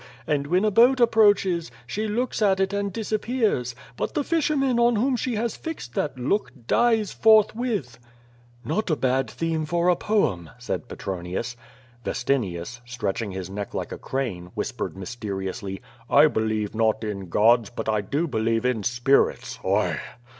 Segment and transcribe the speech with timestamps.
[0.25, 4.95] And when a boat approaches, she looks at it and disappears; but the fishermen on
[4.95, 7.99] whom she has fixed that look dies forth with."
[8.65, 11.55] *^ot a bad theme for a poem," said Petronius.
[12.03, 17.69] Vestinius, stretching his neck like a crane, whispered mys teriously: "I believe not in gods,
[17.69, 19.59] but I do believe in spirits.